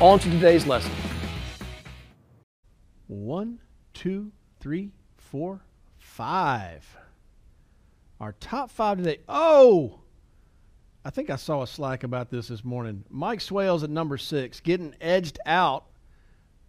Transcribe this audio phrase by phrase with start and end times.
[0.00, 0.90] on to today's lesson.
[3.06, 3.60] One,
[3.94, 5.64] two, three, four,
[5.98, 6.96] five.
[8.20, 9.18] Our top five today.
[9.28, 10.00] Oh,
[11.04, 13.04] I think I saw a slack about this this morning.
[13.10, 15.86] Mike Swales at number six, getting edged out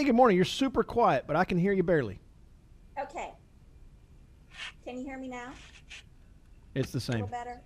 [0.00, 0.34] Hey, good morning.
[0.34, 2.18] You're super quiet, but I can hear you barely.
[2.98, 3.34] Okay.
[4.82, 5.52] Can you hear me now?
[6.74, 7.16] It's the same.
[7.16, 7.60] A little better?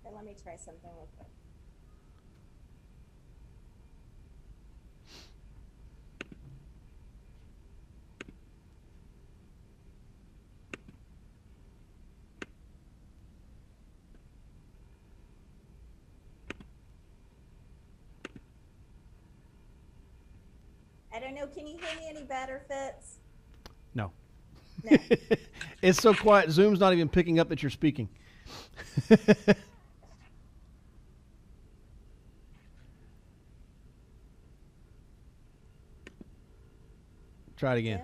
[0.00, 1.10] Okay, let me try something real
[21.14, 21.46] I don't know.
[21.46, 23.18] Can you hear me any better, Fitz?
[23.94, 24.10] No.
[24.82, 24.98] No.
[25.82, 26.50] it's so quiet.
[26.50, 28.08] Zoom's not even picking up that you're speaking.
[37.56, 38.02] Try it again.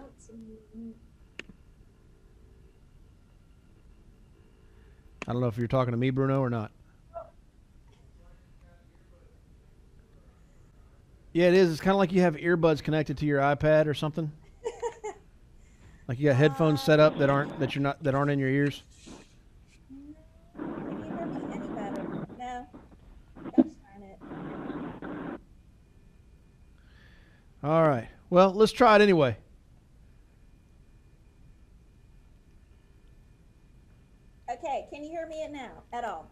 [5.26, 6.70] I don't know if you're talking to me, Bruno, or not.
[11.32, 11.70] Yeah, it is.
[11.70, 14.32] It's kind of like you have earbuds connected to your iPad or something.
[16.08, 18.48] like you got headphones set up that aren't that you're not that aren't in your
[18.48, 18.82] ears.
[27.62, 28.08] All right.
[28.30, 29.36] Well, let's try it anyway.
[34.50, 34.86] Okay.
[34.90, 36.30] Can you hear me now at all?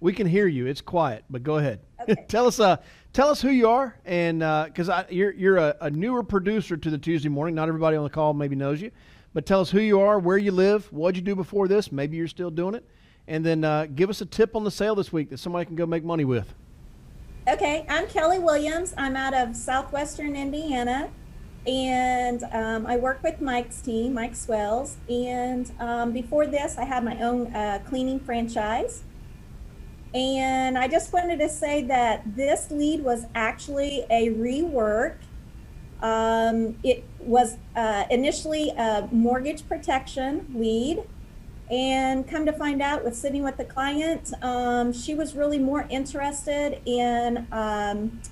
[0.00, 0.66] We can hear you.
[0.66, 1.80] It's quiet, but go ahead.
[2.00, 2.14] Okay.
[2.28, 2.76] tell us, uh,
[3.12, 6.90] tell us who you are, and because uh, you're you're a, a, newer producer to
[6.90, 7.56] the Tuesday morning.
[7.56, 8.92] Not everybody on the call maybe knows you,
[9.34, 11.90] but tell us who you are, where you live, what you do before this.
[11.90, 12.84] Maybe you're still doing it,
[13.26, 15.74] and then uh, give us a tip on the sale this week that somebody can
[15.74, 16.54] go make money with.
[17.48, 18.94] Okay, I'm Kelly Williams.
[18.96, 21.10] I'm out of southwestern Indiana,
[21.66, 24.96] and um, I work with Mike's team, Mike Swells.
[25.08, 29.02] And um, before this, I had my own uh, cleaning franchise
[30.14, 35.16] and I just wanted to say that this lead was actually a rework.
[36.00, 41.02] Um, it was uh, initially a mortgage protection lead.
[41.70, 45.86] And come to find out, with sitting with the client, um, she was really more
[45.90, 48.22] interested in um,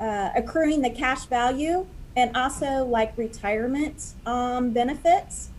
[0.00, 1.86] uh, accruing the cash value
[2.16, 5.50] and also like retirement um, benefits.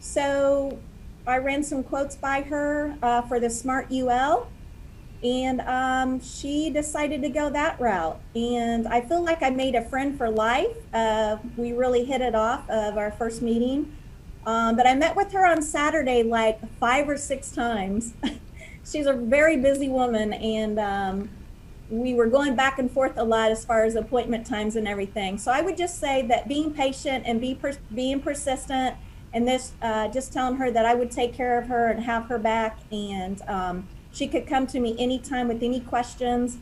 [0.00, 0.80] So
[1.24, 4.48] I ran some quotes by her uh, for the Smart UL
[5.22, 8.20] and um, she decided to go that route.
[8.34, 10.76] And I feel like I made a friend for life.
[10.92, 13.92] Uh, we really hit it off of our first meeting.
[14.46, 18.14] Um, but I met with her on Saturday like five or six times.
[18.84, 21.28] She's a very busy woman, and um,
[21.90, 25.38] we were going back and forth a lot as far as appointment times and everything.
[25.38, 27.58] So I would just say that being patient and be
[27.92, 28.94] being persistent,
[29.32, 32.26] and this uh, just telling her that I would take care of her and have
[32.26, 36.56] her back, and um, she could come to me anytime with any questions.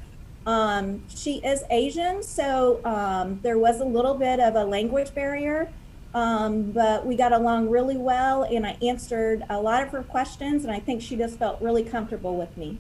[0.45, 5.73] Um, she is Asian, so um, there was a little bit of a language barrier,
[6.15, 10.65] um, but we got along really well, and I answered a lot of her questions,
[10.65, 12.79] and I think she just felt really comfortable with me.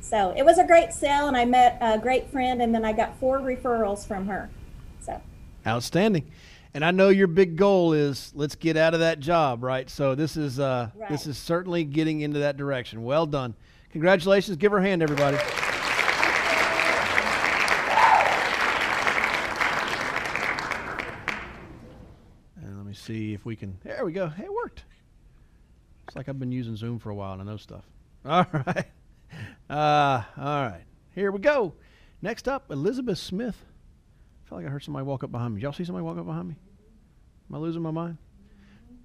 [0.00, 2.92] So it was a great sale, and I met a great friend, and then I
[2.92, 4.50] got four referrals from her.
[5.00, 5.22] So
[5.64, 6.28] outstanding.
[6.74, 9.88] And I know your big goal is let's get out of that job, right?
[9.88, 11.10] So this is uh, right.
[11.10, 13.04] this is certainly getting into that direction.
[13.04, 13.54] Well done.
[13.92, 14.56] Congratulations.
[14.56, 15.36] Give her a hand, everybody.
[22.62, 23.76] And let me see if we can.
[23.82, 24.28] There we go.
[24.28, 24.84] Hey, it worked.
[26.06, 27.84] It's like I've been using Zoom for a while and I know stuff.
[28.24, 28.86] All right.
[29.70, 30.82] Uh, all right.
[31.14, 31.72] Here we go.
[32.20, 33.56] Next up, Elizabeth Smith.
[34.44, 35.62] I felt like I heard somebody walk up behind me.
[35.62, 36.56] Y'all see somebody walk up behind me?
[37.48, 38.18] Am I losing my mind?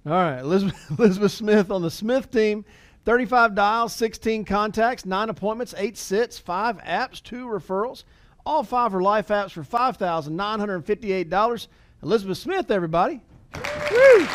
[0.04, 2.64] All right, Elizabeth, Elizabeth Smith on the Smith team
[3.06, 8.02] 35 dials, 16 contacts, 9 appointments, 8 sits, 5 apps, 2 referrals.
[8.44, 11.68] All 5 are life apps for $5,958.
[12.02, 13.20] Elizabeth Smith, everybody.
[13.54, 14.26] Woo!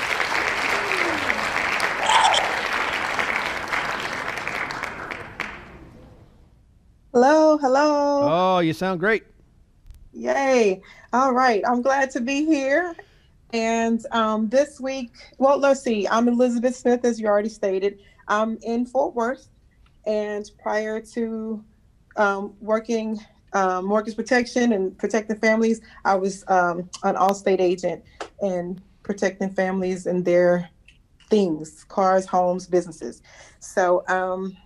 [7.11, 8.21] Hello, hello.
[8.23, 9.25] Oh, you sound great.
[10.13, 10.81] Yay.
[11.11, 11.61] All right.
[11.67, 12.95] I'm glad to be here.
[13.51, 16.07] And um, this week, well, let's see.
[16.07, 17.99] I'm Elizabeth Smith, as you already stated.
[18.27, 19.47] I'm in Fort Worth.
[20.05, 21.63] And prior to
[22.15, 23.19] um, working
[23.53, 28.03] um, mortgage protection and protecting families, I was um, an Allstate agent
[28.41, 30.69] and protecting families and their
[31.29, 33.21] things cars, homes, businesses.
[33.59, 34.57] So, um,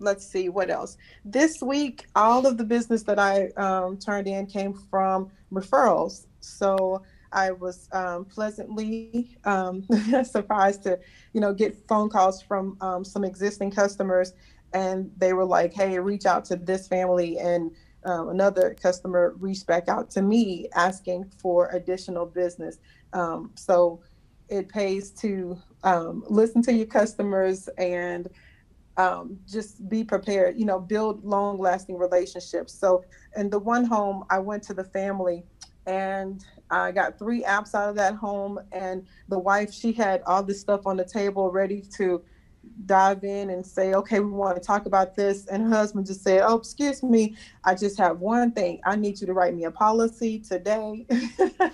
[0.00, 0.96] let's see what else.
[1.24, 6.26] This week, all of the business that I um, turned in came from referrals.
[6.40, 7.02] So
[7.34, 9.86] I was um, pleasantly um,
[10.24, 10.98] surprised to,
[11.32, 14.32] you know, get phone calls from um, some existing customers,
[14.72, 17.70] and they were like, "Hey, reach out to this family," and
[18.04, 22.78] um, another customer reached back out to me asking for additional business.
[23.12, 24.02] Um, so
[24.48, 25.58] it pays to
[26.28, 28.28] listen to your customers and
[28.96, 32.78] um, just be prepared, you know, build long lasting relationships.
[32.78, 33.04] So,
[33.36, 35.44] in the one home, I went to the family
[35.86, 38.60] and I got three apps out of that home.
[38.72, 42.22] And the wife, she had all this stuff on the table ready to
[42.86, 45.46] dive in and say, okay, we want to talk about this.
[45.46, 48.80] And her husband just said, oh, excuse me, I just have one thing.
[48.84, 51.06] I need you to write me a policy today.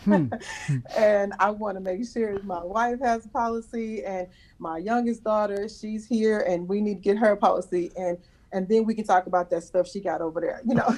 [0.04, 0.26] hmm.
[0.96, 4.26] and I want to make sure my wife has a policy and
[4.58, 7.92] my youngest daughter, she's here and we need to get her a policy.
[7.96, 8.18] And
[8.52, 10.88] and then we can talk about that stuff she got over there, you know.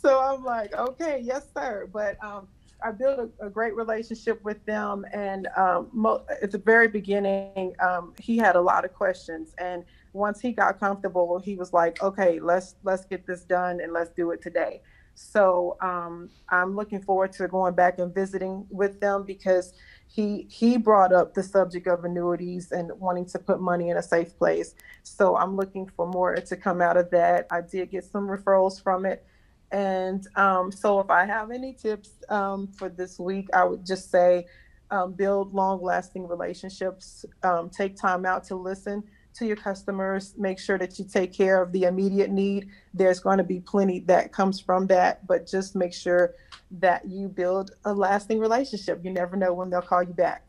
[0.01, 1.89] so I'm like, okay, yes, sir.
[1.93, 2.49] But um,
[2.83, 7.75] I built a, a, great relationship with them, and um, mo- at the very beginning,
[7.81, 12.03] um, he had a lot of questions, and once he got comfortable, he was like,
[12.03, 14.81] "Okay, let's let's get this done, and let's do it today."
[15.15, 19.73] So um, I'm looking forward to going back and visiting with them because
[20.07, 24.03] he he brought up the subject of annuities and wanting to put money in a
[24.03, 24.77] safe place.
[25.03, 27.49] So I'm looking for more to come out of that.
[27.51, 29.27] I did get some referrals from it.
[29.71, 34.11] And um, so, if I have any tips um, for this week, I would just
[34.11, 34.47] say
[34.91, 39.05] um, build long lasting relationships, um, take time out to listen
[39.35, 42.69] to your customers, make sure that you take care of the immediate need.
[42.95, 46.35] There's going to be plenty that comes from that, but just make sure
[46.73, 49.01] that you build a lasting relationship.
[49.05, 50.45] You never know when they'll call you back.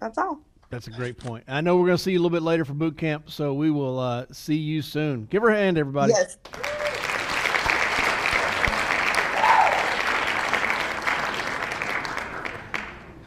[0.00, 0.40] That's all.
[0.68, 1.44] That's a great point.
[1.48, 3.54] I know we're going to see you a little bit later for boot camp, so
[3.54, 5.24] we will uh, see you soon.
[5.26, 6.12] Give her a hand, everybody.
[6.12, 6.38] Yes.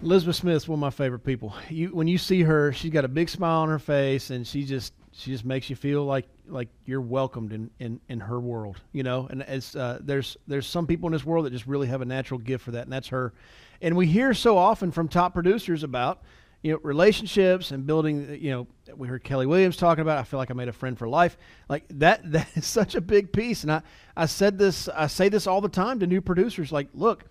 [0.02, 1.54] Elizabeth Smith's one of my favorite people.
[1.70, 4.64] You when you see her, she's got a big smile on her face, and she
[4.64, 8.80] just she just makes you feel like like you're welcomed in in, in her world,
[8.94, 9.28] you know.
[9.30, 12.06] And as uh, there's there's some people in this world that just really have a
[12.06, 13.34] natural gift for that, and that's her.
[13.82, 16.22] And we hear so often from top producers about
[16.62, 18.38] you know relationships and building.
[18.42, 20.18] You know, we heard Kelly Williams talking about.
[20.18, 21.38] I feel like I made a friend for life.
[21.68, 23.64] Like that that is such a big piece.
[23.64, 23.82] And I
[24.16, 26.72] I said this I say this all the time to new producers.
[26.72, 27.26] Like, look,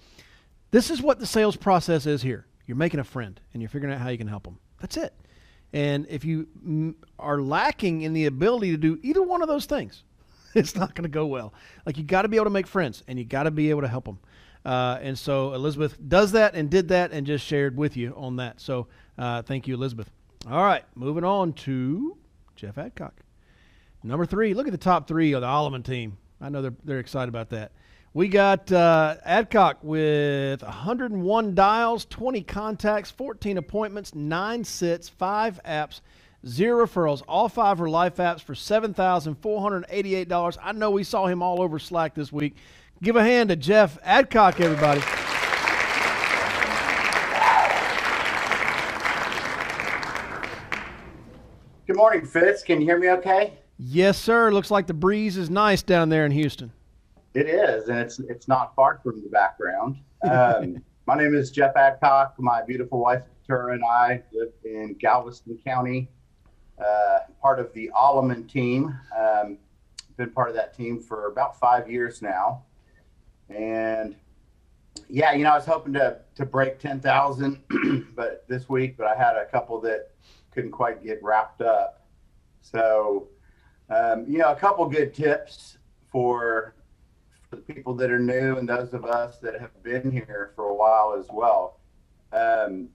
[0.70, 3.92] this is what the sales process is here you're making a friend and you're figuring
[3.92, 4.58] out how you can help them.
[4.78, 5.12] That's it.
[5.72, 10.04] And if you are lacking in the ability to do either one of those things,
[10.54, 11.52] it's not going to go well.
[11.84, 13.80] Like you got to be able to make friends and you got to be able
[13.80, 14.18] to help them.
[14.64, 18.36] Uh, and so Elizabeth does that and did that and just shared with you on
[18.36, 18.60] that.
[18.60, 20.10] So uh, thank you, Elizabeth.
[20.48, 22.16] All right, moving on to
[22.54, 23.14] Jeff Adcock.
[24.02, 26.18] Number three, look at the top three of the Alleman team.
[26.40, 27.72] I know they're, they're excited about that.
[28.18, 36.00] We got uh, Adcock with 101 dials, 20 contacts, 14 appointments, 9 sits, 5 apps,
[36.44, 37.22] 0 referrals.
[37.28, 40.58] All 5 are life apps for $7,488.
[40.60, 42.56] I know we saw him all over Slack this week.
[43.04, 45.00] Give a hand to Jeff Adcock, everybody.
[51.86, 52.64] Good morning, Fitz.
[52.64, 53.52] Can you hear me okay?
[53.78, 54.50] Yes, sir.
[54.50, 56.72] Looks like the breeze is nice down there in Houston.
[57.34, 59.98] It is, and it's it's not far from the background.
[60.28, 62.34] Um, my name is Jeff Adcock.
[62.40, 66.10] My beautiful wife Tara and I live in Galveston County.
[66.76, 68.98] Uh, part of the Alleman team.
[69.16, 69.58] Um,
[70.16, 72.64] been part of that team for about five years now,
[73.48, 74.16] and
[75.08, 77.60] yeah, you know, I was hoping to to break ten thousand,
[78.16, 80.10] but this week, but I had a couple that
[80.52, 82.06] couldn't quite get wrapped up.
[82.60, 83.28] So,
[83.88, 85.78] um, you know, a couple good tips
[86.10, 86.77] for, for
[87.50, 90.74] the people that are new and those of us that have been here for a
[90.74, 91.80] while as well.
[92.32, 92.88] Um,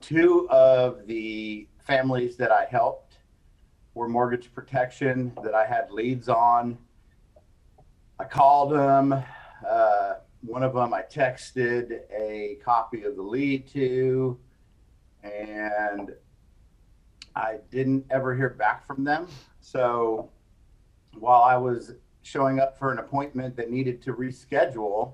[0.00, 3.18] two of the families that I helped
[3.94, 6.76] were mortgage protection that I had leads on.
[8.18, 9.14] I called them.
[9.66, 14.38] Uh, one of them I texted a copy of the lead to,
[15.22, 16.12] and
[17.34, 19.28] I didn't ever hear back from them.
[19.60, 20.30] So
[21.18, 21.94] while I was
[22.26, 25.12] showing up for an appointment that needed to reschedule,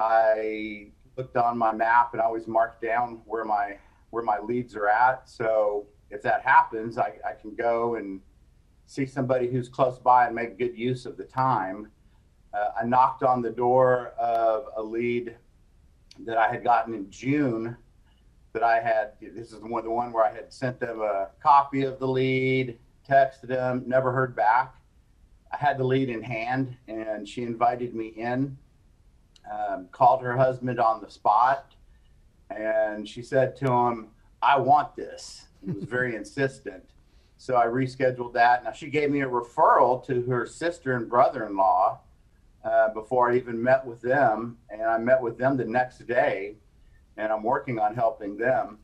[0.00, 3.76] I looked on my map and I always marked down where my
[4.10, 5.28] where my leads are at.
[5.28, 8.20] So if that happens, I, I can go and
[8.86, 11.88] see somebody who's close by and make good use of the time.
[12.52, 15.36] Uh, I knocked on the door of a lead
[16.24, 17.76] that I had gotten in June
[18.54, 19.12] that I had.
[19.20, 22.08] This is the one, the one where I had sent them a copy of the
[22.08, 24.77] lead, texted them, never heard back.
[25.52, 28.56] I had the lead in hand, and she invited me in.
[29.50, 31.74] Um, called her husband on the spot,
[32.50, 34.08] and she said to him,
[34.42, 36.84] "I want this." He was very insistent,
[37.38, 38.64] so I rescheduled that.
[38.64, 41.98] Now she gave me a referral to her sister and brother-in-law
[42.62, 46.56] uh, before I even met with them, and I met with them the next day
[47.18, 48.78] and I'm working on helping them.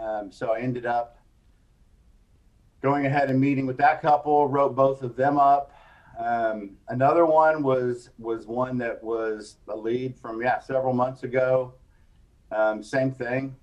[0.00, 1.17] Um, so I ended up
[2.82, 5.72] going ahead and meeting with that couple, wrote both of them up.
[6.18, 11.74] Um, another one was was one that was a lead from yeah several months ago.
[12.50, 13.54] Um, same thing.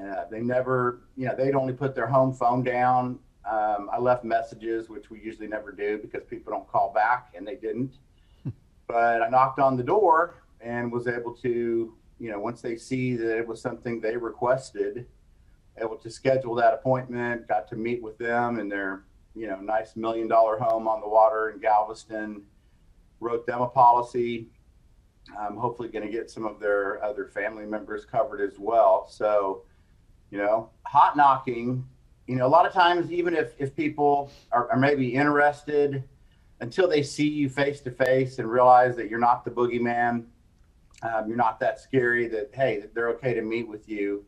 [0.00, 3.18] Uh, they never, you know, they'd only put their home phone down.
[3.48, 7.46] Um, I left messages, which we usually never do because people don't call back, and
[7.46, 7.94] they didn't.
[8.88, 13.16] but I knocked on the door and was able to you know, once they see
[13.16, 15.06] that it was something they requested,
[15.78, 19.04] able to schedule that appointment, got to meet with them in their,
[19.34, 22.42] you know, nice million dollar home on the water in Galveston,
[23.20, 24.48] wrote them a policy.
[25.38, 29.08] I'm hopefully going to get some of their other family members covered as well.
[29.08, 29.62] So,
[30.30, 31.84] you know, hot knocking,
[32.26, 36.04] you know, a lot of times, even if, if people are, are maybe interested
[36.60, 40.24] until they see you face to face and realize that you're not the boogeyman,
[41.02, 44.24] um, you're not that scary that hey they're okay to meet with you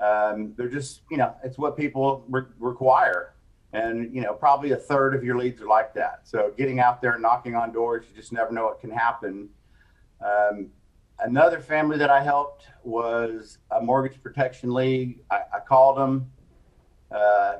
[0.00, 3.34] um, they're just you know it's what people re- require.
[3.72, 6.20] And you know probably a third of your leads are like that.
[6.24, 9.48] So getting out there and knocking on doors you just never know what can happen.
[10.24, 10.70] Um,
[11.20, 15.20] another family that i helped was a mortgage protection league.
[15.30, 16.30] I, I called them
[17.10, 17.58] uh,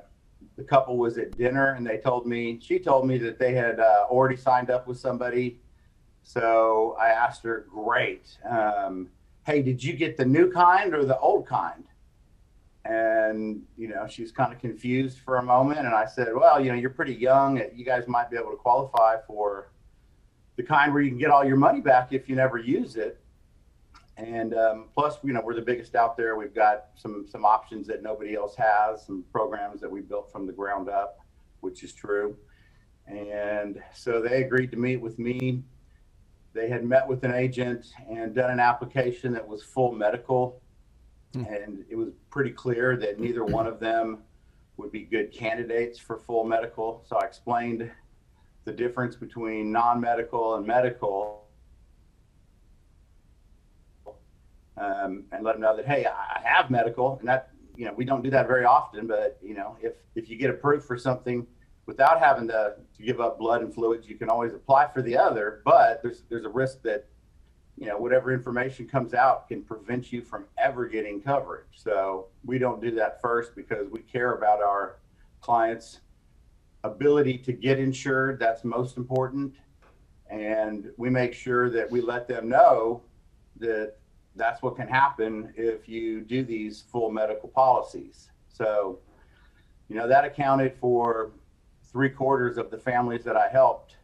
[0.57, 3.81] the couple was at dinner and they told me she told me that they had
[3.81, 5.61] uh, already signed up with somebody.
[6.23, 8.37] So I asked her, great.
[8.45, 9.09] Um,
[9.47, 11.85] hey, did you get the new kind or the old kind?
[12.89, 15.81] And, you know, she's kind of confused for a moment.
[15.81, 17.63] And I said, well, you know, you're pretty young.
[17.75, 19.71] You guys might be able to qualify for
[20.57, 23.21] the kind where you can get all your money back if you never use it.
[24.17, 26.37] And um, plus, you know, we're the biggest out there.
[26.37, 30.47] We've got some some options that nobody else has, some programs that we built from
[30.47, 31.21] the ground up,
[31.61, 32.37] which is true.
[33.07, 35.63] And so they agreed to meet with me
[36.59, 40.61] they had met with an agent and done an application that was full medical.
[41.35, 41.45] Hmm.
[41.45, 44.19] And it was pretty clear that neither one of them
[44.77, 47.05] would be good candidates for full medical.
[47.07, 47.91] So I explained
[48.65, 51.45] the difference between non medical and medical.
[54.77, 57.19] Um, and let them know that, hey, I have medical.
[57.19, 60.31] And that, you know, we don't do that very often, but, you know, if, if
[60.31, 61.45] you get approved for something,
[61.89, 65.17] without having to, to give up blood and fluids, you can always apply for the
[65.17, 67.07] other, but there's there's a risk that
[67.79, 71.67] you know whatever information comes out can prevent you from ever getting coverage.
[71.75, 74.97] So we don't do that first because we care about our
[75.41, 76.01] clients'
[76.83, 78.41] ability to get insured.
[78.41, 79.55] That's most important,
[80.29, 83.03] and we make sure that we let them know
[83.61, 83.95] that
[84.35, 88.31] that's what can happen if you do these full medical policies.
[88.49, 88.99] So,
[89.89, 91.33] you know, that accounted for
[91.91, 93.97] three quarters of the families that I helped.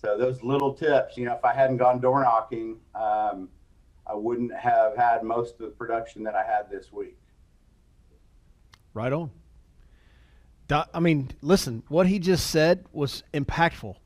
[0.00, 3.48] So those little tips, you know, if I hadn't gone door knocking, um,
[4.06, 7.18] I wouldn't have had most of the production that I had this week.
[8.94, 9.30] Right on.
[10.70, 13.96] I mean, listen, what he just said was impactful.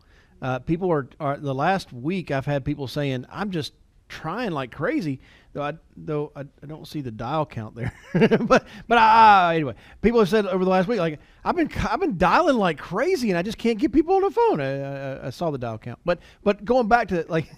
[0.41, 3.73] Uh, people are, are the last week I've had people saying, "I'm just
[4.12, 5.21] trying like crazy."
[5.54, 7.92] Though I though I, I don't see the dial count there,
[8.40, 12.00] but but I, anyway, people have said over the last week like I've been I've
[12.00, 14.61] been dialing like crazy and I just can't get people on the phone.
[14.61, 17.50] I, I, I saw the dial count, but but going back to like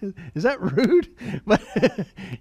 [0.34, 1.08] Is that rude?
[1.46, 1.62] But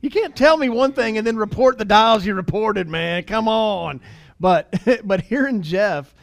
[0.02, 3.24] you can't tell me one thing and then report the dials you reported, man.
[3.24, 4.02] Come on.
[4.40, 4.74] But
[5.04, 6.14] but hearing Jeff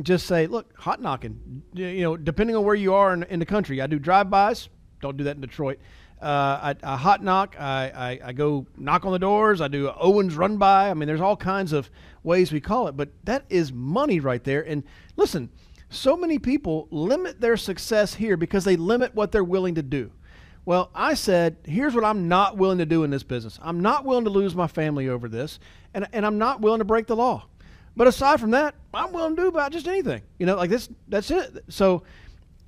[0.00, 1.62] just say, look, hot knocking.
[1.74, 4.68] You know, depending on where you are in, in the country, I do drive-bys.
[5.00, 5.78] Don't do that in Detroit.
[6.20, 7.54] Uh, I, I, hot knock.
[7.58, 9.60] I, I, I, go knock on the doors.
[9.60, 10.90] I do Owens run by.
[10.90, 11.90] I mean, there's all kinds of
[12.24, 14.62] ways we call it, but that is money right there.
[14.62, 14.82] And
[15.16, 15.48] listen,
[15.90, 20.10] so many people limit their success here because they limit what they're willing to do.
[20.64, 23.58] Well, I said, here's what I'm not willing to do in this business.
[23.62, 25.58] I'm not willing to lose my family over this,
[25.94, 27.46] and, and I'm not willing to break the law.
[27.96, 30.22] But aside from that, I'm willing to do about just anything.
[30.38, 30.88] You know, like this.
[31.08, 31.64] That's it.
[31.68, 32.02] So,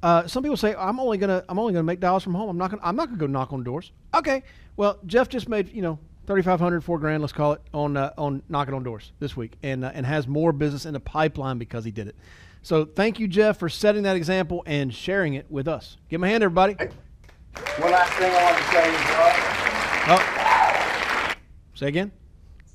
[0.02, 2.48] uh, some people say I'm only gonna I'm only gonna make dollars from home.
[2.48, 3.92] I'm not gonna I'm not gonna go knock on doors.
[4.14, 4.42] Okay.
[4.76, 8.42] Well, Jeff just made you know 3,500, four grand, let's call it, on uh, on
[8.48, 11.84] knocking on doors this week, and uh, and has more business in the pipeline because
[11.84, 12.16] he did it.
[12.62, 15.96] So thank you, Jeff, for setting that example and sharing it with us.
[16.08, 16.74] Give him a hand, everybody.
[16.74, 20.16] One last thing I want to say as well.
[20.18, 21.34] Oh.
[21.74, 22.12] Say again.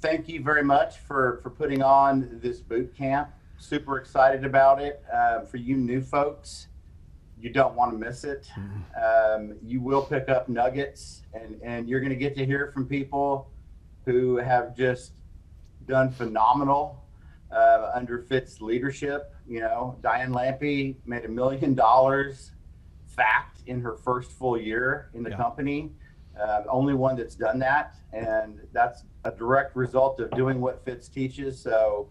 [0.02, 3.30] Thank you very much for for putting on this boot camp.
[3.58, 5.04] Super excited about it.
[5.12, 6.68] Uh, for you new folks,
[7.40, 8.50] you don't want to miss it.
[8.58, 9.42] Mm-hmm.
[9.52, 12.88] Um, you will pick up nuggets, and and you're going to get to hear from
[12.88, 13.52] people
[14.06, 15.14] who have just
[15.88, 17.04] done phenomenal
[17.52, 19.34] uh, under Fitz leadership.
[19.48, 22.52] You know, Diane Lampe made a million dollars
[23.08, 25.38] fact in her first full year in the yeah.
[25.38, 25.92] company.
[26.40, 31.08] Uh, only one that's done that, and that's a direct result of doing what Fitz
[31.08, 31.62] teaches.
[31.62, 32.10] So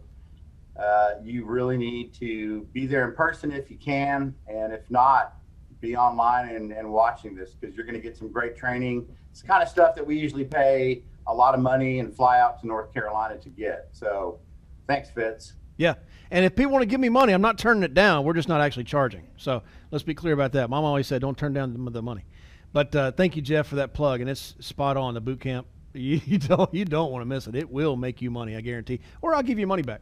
[0.78, 5.36] uh, you really need to be there in person if you can, and if not,
[5.80, 9.06] be online and, and watching this because you're going to get some great training.
[9.30, 12.40] It's the kind of stuff that we usually pay a lot of money and fly
[12.40, 13.88] out to North Carolina to get.
[13.92, 14.38] So
[14.86, 15.54] thanks, Fitz.
[15.76, 15.94] Yeah.
[16.30, 18.24] And if people want to give me money, I'm not turning it down.
[18.24, 19.26] We're just not actually charging.
[19.36, 20.70] So let's be clear about that.
[20.70, 22.24] Mom always said, don't turn down the money.
[22.72, 24.20] But uh, thank you, Jeff, for that plug.
[24.20, 25.14] And it's spot on.
[25.14, 27.54] The boot camp, you don't you don't want to miss it.
[27.54, 29.00] It will make you money, I guarantee.
[29.22, 30.00] Or I'll give you money back.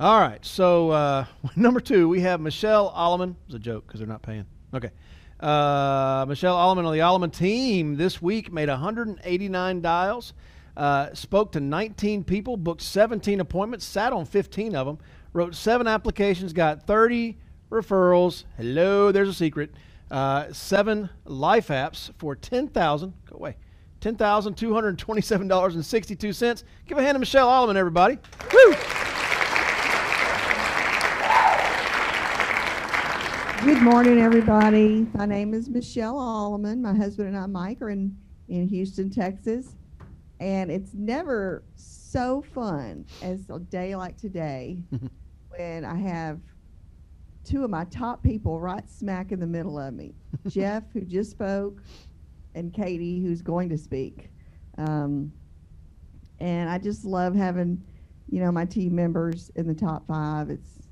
[0.00, 0.44] All right.
[0.44, 1.24] So uh,
[1.56, 3.34] number two, we have Michelle Alleman.
[3.46, 4.46] It's a joke because they're not paying.
[4.72, 4.90] Okay.
[5.38, 10.32] Uh, Michelle Alleman on the Alleman team this week made 189 dials,
[10.76, 14.98] uh, spoke to 19 people, booked 17 appointments, sat on 15 of them,
[15.32, 17.38] wrote seven applications, got 30
[17.70, 18.44] referrals.
[18.56, 19.70] Hello, there's a secret.
[20.10, 23.56] Uh, seven life apps for 10000 Go away.
[24.00, 26.64] $10,227.62.
[26.86, 28.18] Give a hand to Michelle Alleman, everybody.
[28.52, 28.74] Woo!
[33.64, 35.06] Good morning, everybody.
[35.14, 36.82] My name is Michelle Alleman.
[36.82, 38.14] My husband and I, Mike, are in,
[38.50, 39.76] in Houston, Texas.
[40.38, 44.82] And it's never so fun as a day like today
[45.56, 46.40] when I have
[47.42, 50.14] two of my top people right smack in the middle of me
[50.46, 51.80] Jeff, who just spoke,
[52.54, 54.30] and Katie, who's going to speak.
[54.76, 55.32] Um,
[56.38, 57.82] and I just love having,
[58.28, 60.50] you know, my team members in the top five.
[60.50, 60.83] It's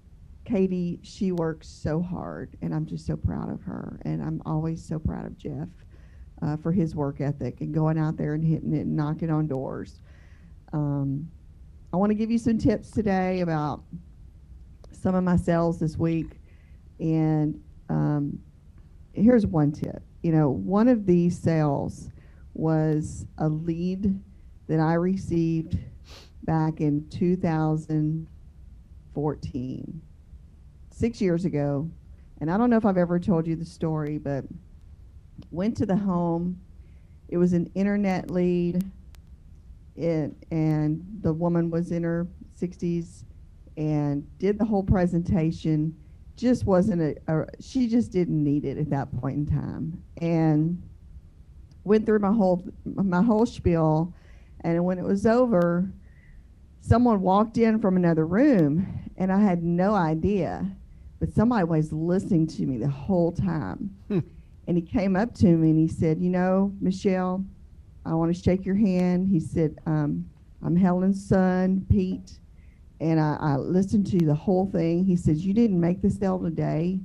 [0.44, 4.00] Katie, she works so hard, and I'm just so proud of her.
[4.04, 5.68] And I'm always so proud of Jeff
[6.42, 9.46] uh, for his work ethic and going out there and hitting it and knocking on
[9.46, 10.00] doors.
[10.72, 11.30] Um,
[11.92, 13.82] I want to give you some tips today about
[14.90, 16.40] some of my sales this week.
[16.98, 18.40] And um,
[19.12, 20.02] here's one tip.
[20.22, 22.10] You know, one of these sales
[22.54, 24.20] was a lead
[24.68, 25.78] that I received
[26.44, 30.02] back in 2014
[31.02, 31.90] six years ago,
[32.40, 34.44] and I don't know if I've ever told you the story, but
[35.50, 36.60] went to the home.
[37.28, 38.88] It was an internet lead,
[39.96, 43.24] it, and the woman was in her 60s
[43.76, 45.92] and did the whole presentation.
[46.36, 50.80] Just wasn't a, a, she just didn't need it at that point in time, and
[51.82, 54.14] went through my whole my whole spiel,
[54.60, 55.90] and when it was over,
[56.80, 60.76] someone walked in from another room, and I had no idea
[61.22, 63.94] but somebody was listening to me the whole time.
[64.08, 64.18] Hmm.
[64.66, 67.44] And he came up to me and he said, You know, Michelle,
[68.04, 69.28] I want to shake your hand.
[69.28, 70.28] He said, um,
[70.64, 72.40] I'm Helen's son, Pete,
[73.00, 75.04] and I, I listened to the whole thing.
[75.04, 76.98] He says, You didn't make the sale today,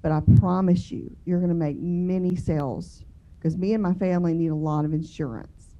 [0.00, 3.04] but I promise you, you're going to make many sales
[3.38, 5.74] because me and my family need a lot of insurance.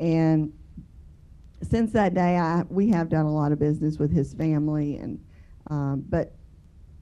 [0.00, 0.52] And
[1.62, 5.18] since that day, I, we have done a lot of business with his family, and
[5.70, 6.34] um, but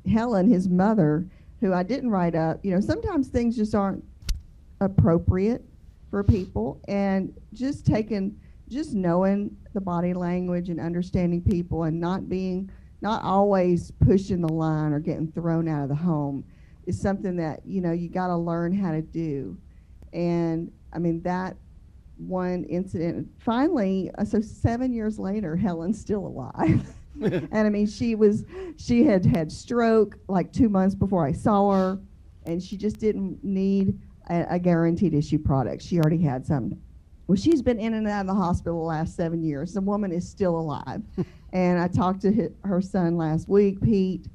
[0.08, 1.26] Helen, his mother,
[1.60, 4.04] who I didn't write up, you know, sometimes things just aren't
[4.80, 5.62] appropriate
[6.10, 6.80] for people.
[6.88, 12.70] And just taking, just knowing the body language and understanding people and not being,
[13.02, 16.44] not always pushing the line or getting thrown out of the home
[16.86, 19.56] is something that, you know, you got to learn how to do.
[20.12, 21.56] And I mean, that
[22.16, 26.94] one incident, finally, uh, so seven years later, Helen's still alive.
[27.22, 28.44] and I mean, she was,
[28.76, 32.00] she had had stroke like two months before I saw her,
[32.46, 33.98] and she just didn't need
[34.30, 35.82] a, a guaranteed issue product.
[35.82, 36.78] She already had some.
[37.26, 39.74] Well, she's been in and out of the hospital the last seven years.
[39.74, 41.02] The woman is still alive.
[41.52, 44.26] and I talked to his, her son last week, Pete,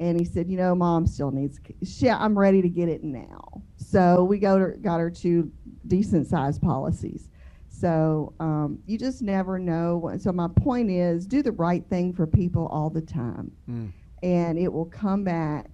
[0.00, 1.60] and he said, you know, mom still needs.
[1.84, 3.62] She, I'm ready to get it now.
[3.76, 5.50] So we got her, got her two
[5.88, 7.30] decent sized policies.
[7.74, 10.12] So um, you just never know.
[10.18, 13.90] So my point is, do the right thing for people all the time, mm.
[14.22, 15.66] and it will come back.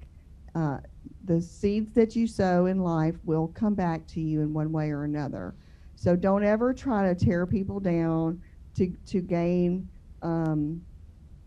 [0.55, 0.79] Uh,
[1.25, 4.91] the seeds that you sow in life will come back to you in one way
[4.91, 5.55] or another.
[5.95, 8.41] So don't ever try to tear people down
[8.77, 9.87] to to gain,
[10.23, 10.81] um,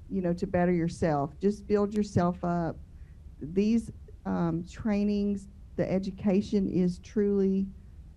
[0.08, 1.32] you know, to better yourself.
[1.42, 2.78] Just build yourself up.
[3.42, 3.92] These
[4.28, 7.66] um, trainings, the education is truly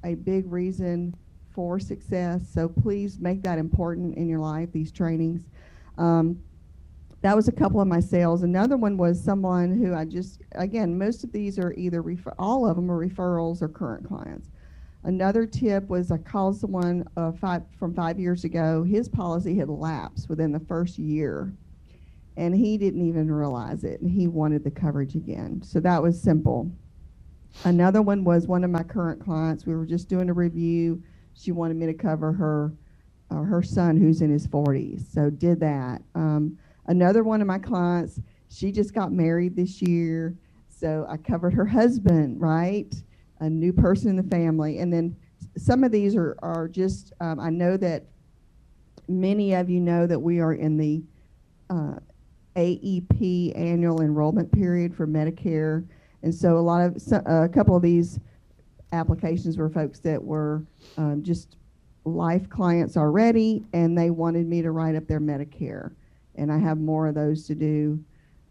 [0.04, 1.14] a big reason
[1.56, 2.42] for success.
[2.52, 4.70] So please make that important in your life.
[4.70, 5.48] These trainings.
[5.98, 6.38] Um,
[7.22, 8.42] that was a couple of my sales.
[8.42, 12.68] Another one was someone who I just, again, most of these are either, refer- all
[12.68, 14.50] of them are referrals or current clients.
[15.02, 18.82] Another tip was I called someone uh, five, from five years ago.
[18.82, 21.52] His policy had lapsed within the first year,
[22.36, 25.62] and he didn't even realize it, and he wanted the coverage again.
[25.64, 26.70] So that was simple.
[27.64, 29.64] Another one was one of my current clients.
[29.64, 31.02] We were just doing a review.
[31.38, 32.72] She wanted me to cover her
[33.30, 35.12] uh, her son who's in his 40s.
[35.12, 36.02] So did that.
[36.14, 40.36] Um, another one of my clients, she just got married this year.
[40.68, 42.94] So I covered her husband, right?
[43.40, 44.78] A new person in the family.
[44.78, 45.16] And then
[45.56, 48.04] some of these are, are just, um, I know that
[49.08, 51.02] many of you know that we are in the
[51.70, 51.96] uh,
[52.56, 55.86] AEP annual enrollment period for Medicare.
[56.22, 58.20] And so a lot of, so, uh, a couple of these
[58.92, 60.62] applications were folks that were
[60.96, 61.56] um, just
[62.04, 65.92] life clients already and they wanted me to write up their Medicare
[66.36, 68.02] and I have more of those to do.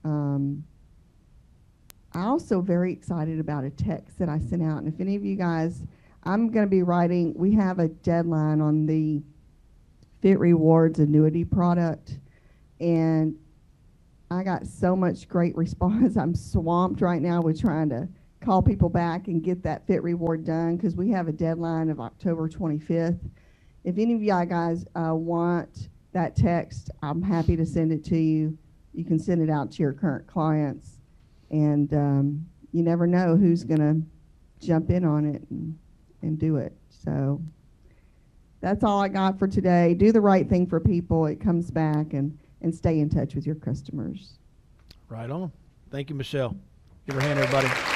[0.03, 0.63] Um,
[2.13, 4.79] I'm also very excited about a text that I sent out.
[4.79, 5.83] And if any of you guys,
[6.23, 9.21] I'm going to be writing, we have a deadline on the
[10.21, 12.19] Fit Rewards annuity product.
[12.79, 13.35] And
[14.31, 16.17] I got so much great response.
[16.17, 18.07] I'm swamped right now with trying to
[18.45, 21.99] call people back and get that Fit Reward done because we have a deadline of
[21.99, 23.19] October 25th.
[23.83, 28.17] If any of y'all guys uh, want that text, I'm happy to send it to
[28.17, 28.57] you.
[28.93, 30.99] You can send it out to your current clients,
[31.49, 35.77] and um, you never know who's going to jump in on it and,
[36.21, 36.73] and do it.
[36.89, 37.41] So
[38.61, 39.93] that's all I got for today.
[39.95, 41.25] Do the right thing for people.
[41.25, 44.37] It comes back, and, and stay in touch with your customers.
[45.09, 45.51] Right on.
[45.91, 46.55] Thank you, Michelle.
[47.05, 47.94] Give her a hand, everybody.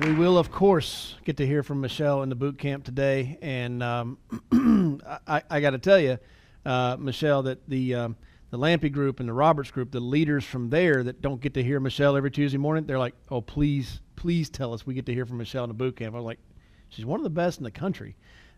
[0.00, 3.82] We will, of course, get to hear from Michelle in the boot camp today, and
[3.82, 4.18] um,
[5.26, 6.18] I, I got to tell you,
[6.66, 8.16] uh, Michelle, that the um,
[8.50, 11.62] the Lampe group and the Roberts group, the leaders from there that don't get to
[11.62, 15.14] hear Michelle every Tuesday morning, they're like, "Oh, please, please tell us we get to
[15.14, 16.40] hear from Michelle in the boot camp." I was like,
[16.90, 18.16] "She's one of the best in the country."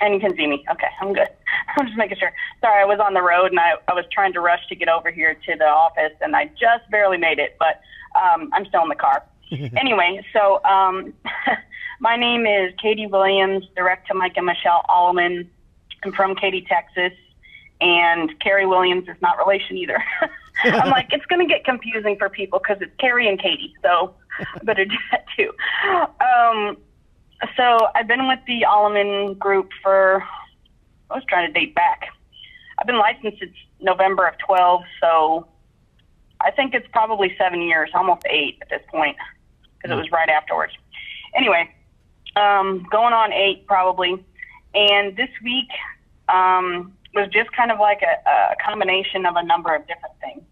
[0.01, 0.65] And you can see me.
[0.71, 1.29] Okay, I'm good.
[1.79, 2.33] I'm just making sure.
[2.61, 4.89] Sorry, I was on the road and I, I was trying to rush to get
[4.89, 7.81] over here to the office and I just barely made it, but
[8.21, 9.25] um, I'm still in the car.
[9.77, 11.13] anyway, so um,
[12.01, 15.47] my name is Katie Williams, direct to Mike and Michelle Alleman.
[16.03, 17.13] I'm from Katy, Texas,
[17.81, 20.03] and Carrie Williams is not relation either.
[20.65, 24.15] I'm like, it's going to get confusing for people because it's Carrie and Katie, so
[24.39, 25.51] I better do that too.
[26.21, 26.77] Um,
[27.57, 30.23] so I've been with the Alleman Group for,
[31.15, 32.09] I was trying to date back.
[32.77, 35.47] I've been licensed since November of 12, so
[36.41, 39.17] I think it's probably seven years, almost eight at this point,
[39.77, 40.73] because it was right afterwards.
[41.37, 41.73] Anyway,
[42.35, 44.25] um, going on eight probably.
[44.75, 45.69] And this week
[46.29, 50.43] um, was just kind of like a, a combination of a number of different things.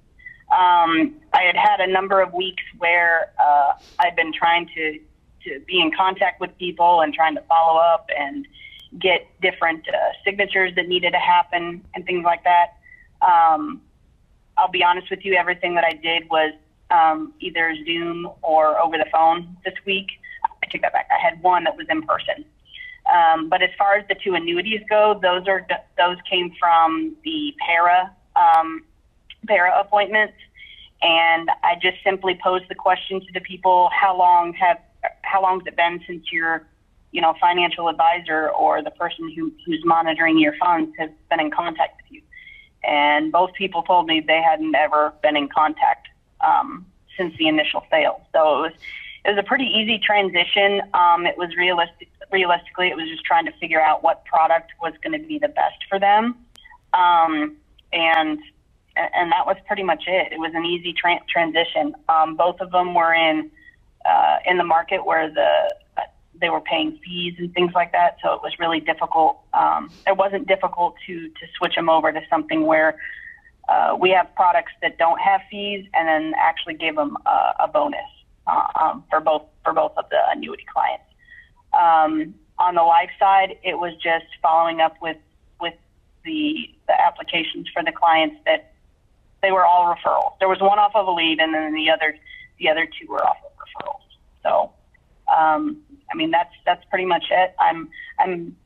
[0.53, 5.01] Um, I had had a number of weeks where uh, I'd been trying to
[5.45, 8.47] to be in contact with people and trying to follow up and
[9.03, 12.77] get different uh, signatures that needed to happen and things like that.
[13.21, 13.83] Um,
[14.57, 16.53] I'll be honest with you, everything that I did was
[16.91, 20.09] um, either Zoom or over the phone this week.
[20.45, 21.09] I take that back.
[21.11, 22.45] I had one that was in person.
[23.13, 25.67] Um, but as far as the two annuities go, those are
[25.99, 28.85] those came from the para um,
[29.47, 30.35] para appointments,
[31.03, 34.79] and I just simply posed the question to the people: How long have
[35.23, 36.65] how long has it been since your
[37.13, 41.51] you know financial advisor or the person who, who's monitoring your funds has been in
[41.51, 42.23] contact with you?
[42.85, 46.09] And both people told me they hadn't ever been in contact
[46.41, 46.85] um,
[47.17, 48.27] since the initial sale.
[48.33, 48.73] So it was
[49.25, 50.83] it was a pretty easy transition.
[50.95, 52.09] Um, it was realistic.
[52.33, 55.49] Realistically, it was just trying to figure out what product was going to be the
[55.49, 56.37] best for them,
[56.95, 57.57] um,
[57.93, 58.39] and
[58.97, 60.33] and that was pretty much it.
[60.33, 61.95] It was an easy tra- transition.
[62.09, 63.51] Um, both of them were in
[64.05, 65.75] uh, in the market where the
[66.43, 69.39] they were paying fees and things like that, so it was really difficult.
[69.55, 72.99] Um, it wasn't difficult to to switch them over to something where
[73.69, 77.69] uh, we have products that don't have fees, and then actually give them a, a
[77.69, 78.11] bonus
[78.47, 81.05] uh, um, for both for both of the annuity clients.
[81.73, 85.17] Um, on the life side, it was just following up with
[85.61, 85.75] with
[86.25, 88.75] the the applications for the clients that
[89.43, 90.33] they were all referrals.
[90.41, 92.19] There was one off of a lead, and then the other
[92.59, 94.03] the other two were off of referrals.
[94.43, 94.73] So,
[95.37, 97.55] um, I mean, that's that's pretty much it.
[97.59, 98.57] I'm I'm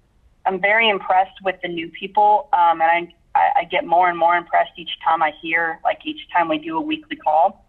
[0.45, 4.19] I'm very impressed with the new people, um, and I, I I get more and
[4.19, 7.65] more impressed each time I hear like each time we do a weekly call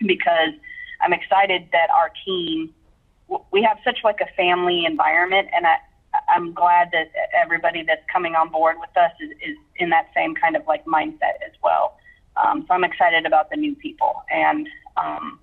[0.00, 0.54] because
[1.00, 2.72] I'm excited that our team
[3.50, 5.76] we have such like a family environment, and I
[6.28, 10.34] I'm glad that everybody that's coming on board with us is, is in that same
[10.34, 11.96] kind of like mindset as well.
[12.36, 15.38] Um, so I'm excited about the new people, and um,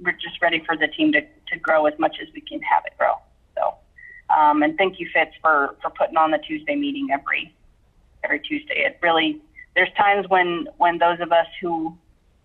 [0.00, 2.84] we're just ready for the team to, to grow as much as we can have
[2.86, 3.14] it grow.
[3.56, 3.74] So,
[4.32, 7.52] um, and thank you, Fitz, for, for putting on the Tuesday meeting every
[8.22, 8.78] every Tuesday.
[8.86, 9.40] It really
[9.74, 11.96] there's times when when those of us who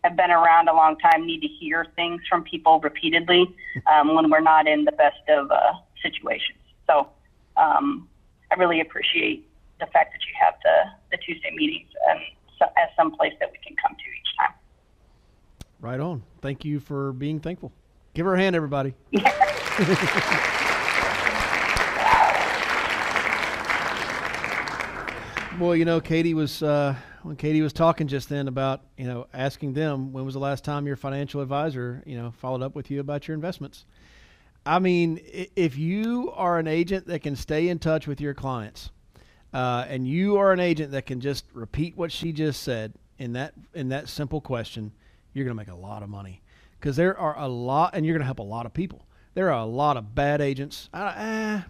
[0.03, 3.43] have been around a long time need to hear things from people repeatedly
[3.85, 6.57] um, when we're not in the best of uh, situations.
[6.87, 7.07] So
[7.55, 8.09] um,
[8.51, 9.47] I really appreciate
[9.79, 10.77] the fact that you have the,
[11.11, 12.19] the Tuesday meetings and
[12.57, 14.53] so, as some place that we can come to each time.
[15.79, 16.23] Right on.
[16.41, 17.71] Thank you for being thankful.
[18.13, 18.93] Give her a hand, everybody.
[25.57, 29.27] Boy, you know, Katie was uh, when Katie was talking just then about you know
[29.33, 32.91] asking them when was the last time your financial advisor you know followed up with
[32.91, 33.85] you about your investments.
[34.65, 35.21] I mean,
[35.55, 38.89] if you are an agent that can stay in touch with your clients,
[39.53, 43.31] uh, and you are an agent that can just repeat what she just said in
[43.33, 44.91] that in that simple question,
[45.33, 46.41] you're going to make a lot of money
[46.81, 49.05] because there are a lot, and you're going to help a lot of people.
[49.35, 50.89] There are a lot of bad agents.
[50.91, 51.61] I, eh,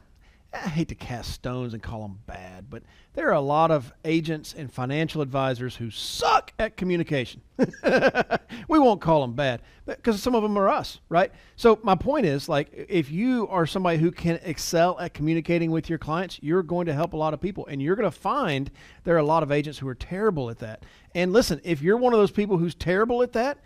[0.54, 3.94] I hate to cast stones and call them bad, but there are a lot of
[4.04, 7.42] agents and financial advisors who suck at communication.
[8.68, 11.32] we won't call them bad because some of them are us, right?
[11.56, 15.90] So my point is like if you are somebody who can excel at communicating with
[15.90, 18.72] your clients, you're going to help a lot of people and you're going to find
[19.04, 20.84] there are a lot of agents who are terrible at that.
[21.16, 23.58] And listen, if you're one of those people who's terrible at that,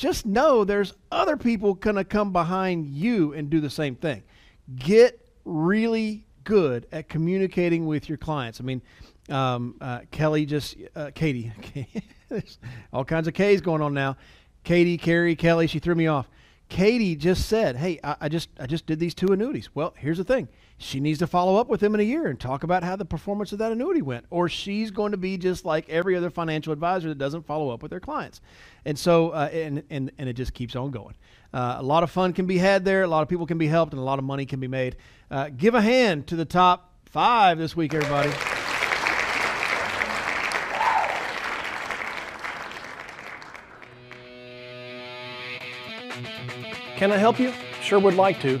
[0.00, 4.22] just know there's other people going to come behind you and do the same thing.
[4.74, 8.60] Get really good at communicating with your clients.
[8.60, 8.80] I mean,
[9.28, 11.52] um, uh, Kelly just, uh, Katie,
[12.30, 12.58] there's
[12.94, 14.16] all kinds of K's going on now.
[14.64, 16.26] Katie, Carrie, Kelly, she threw me off.
[16.70, 20.18] Katie just said, "Hey, I, I, just I just did these two annuities." Well, here's
[20.18, 20.48] the thing:
[20.82, 23.04] she needs to follow up with him in a year and talk about how the
[23.04, 26.72] performance of that annuity went, or she's going to be just like every other financial
[26.72, 28.40] advisor that doesn't follow up with their clients.
[28.86, 31.14] And so, uh, and and and it just keeps on going.
[31.52, 33.02] Uh, a lot of fun can be had there.
[33.02, 34.96] A lot of people can be helped, and a lot of money can be made.
[35.30, 38.30] Uh, give a hand to the top five this week, everybody.
[46.96, 47.52] Can I help you?
[47.82, 48.60] Sure would like to.